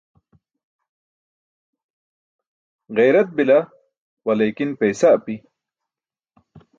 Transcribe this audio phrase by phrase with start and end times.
[2.95, 3.59] Ġayrat bila,
[4.25, 5.35] waliikin paysa api.